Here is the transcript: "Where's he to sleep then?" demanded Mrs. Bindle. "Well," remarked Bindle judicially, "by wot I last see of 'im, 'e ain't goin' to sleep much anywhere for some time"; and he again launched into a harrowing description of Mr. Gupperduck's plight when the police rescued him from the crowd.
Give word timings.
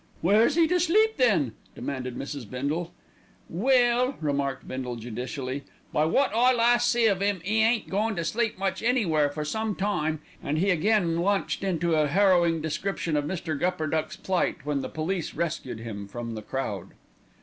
"Where's 0.21 0.55
he 0.55 0.67
to 0.67 0.79
sleep 0.79 1.17
then?" 1.17 1.51
demanded 1.75 2.15
Mrs. 2.15 2.49
Bindle. 2.49 2.91
"Well," 3.51 4.15
remarked 4.19 4.67
Bindle 4.67 4.95
judicially, 4.95 5.63
"by 5.93 6.05
wot 6.05 6.31
I 6.33 6.53
last 6.53 6.89
see 6.89 7.05
of 7.05 7.21
'im, 7.21 7.39
'e 7.45 7.61
ain't 7.63 7.87
goin' 7.87 8.15
to 8.15 8.25
sleep 8.25 8.57
much 8.57 8.81
anywhere 8.81 9.29
for 9.29 9.45
some 9.45 9.75
time"; 9.75 10.19
and 10.41 10.57
he 10.57 10.71
again 10.71 11.17
launched 11.17 11.63
into 11.63 11.93
a 11.93 12.07
harrowing 12.07 12.61
description 12.63 13.15
of 13.15 13.25
Mr. 13.25 13.55
Gupperduck's 13.55 14.17
plight 14.17 14.57
when 14.65 14.81
the 14.81 14.89
police 14.89 15.35
rescued 15.35 15.81
him 15.81 16.07
from 16.07 16.33
the 16.33 16.41
crowd. 16.41 16.93